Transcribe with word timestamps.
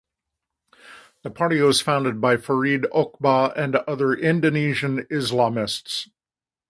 The 1.21 1.29
party 1.29 1.61
was 1.61 1.79
founded 1.79 2.19
by 2.19 2.35
Farid 2.37 2.87
Okbah 2.91 3.55
and 3.55 3.75
other 3.75 4.15
Indonesian 4.15 5.03
Islamists. 5.11 6.07